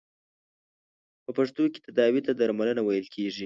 په 1.23 1.31
پښتو 1.37 1.63
کې 1.73 1.79
تداوې 1.87 2.21
ته 2.25 2.31
درملنه 2.39 2.81
ویل 2.83 3.07
کیږی. 3.15 3.39